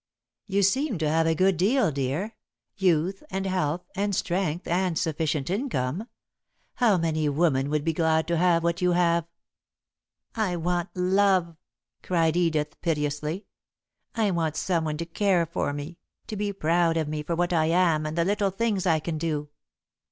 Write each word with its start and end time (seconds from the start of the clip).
"You 0.47 0.63
seem 0.63 0.97
to 0.97 1.07
have 1.07 1.27
a 1.27 1.35
good 1.35 1.57
deal, 1.57 1.91
dear 1.91 2.33
youth 2.75 3.21
and 3.29 3.45
health 3.45 3.83
and 3.95 4.15
strength 4.15 4.65
and 4.65 4.97
sufficient 4.97 5.47
income. 5.51 6.07
How 6.77 6.97
many 6.97 7.29
women 7.29 7.69
would 7.69 7.83
be 7.83 7.93
glad 7.93 8.25
to 8.29 8.37
have 8.37 8.63
what 8.63 8.81
you 8.81 8.93
have?" 8.93 9.27
"I 10.33 10.55
want 10.55 10.89
love," 10.95 11.55
cried 12.01 12.35
Edith, 12.35 12.81
piteously. 12.81 13.45
"I 14.15 14.31
want 14.31 14.55
someone 14.55 14.97
to 14.97 15.05
care 15.05 15.45
for 15.45 15.71
me 15.71 15.99
to 16.25 16.35
be 16.35 16.51
proud 16.51 16.97
of 16.97 17.07
me 17.07 17.21
for 17.21 17.35
what 17.35 17.53
I 17.53 17.65
am 17.67 18.07
and 18.07 18.17
the 18.17 18.25
little 18.25 18.49
things 18.49 18.87
I 18.87 18.97
can 18.99 19.19
do! 19.19 19.49